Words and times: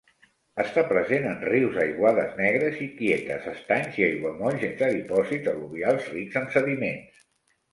Està 0.61 0.83
present 0.91 1.25
en 1.31 1.43
rius 1.49 1.77
aiguades 1.83 2.33
negres 2.39 2.81
i 2.87 2.89
quietes, 3.01 3.45
estanys 3.53 4.01
i 4.01 4.07
aiguamolls 4.09 4.61
sense 4.67 4.91
dipòsits 4.97 5.53
al·luvials 5.53 6.09
rics 6.17 6.41
en 6.43 6.53
sediments. 6.57 7.25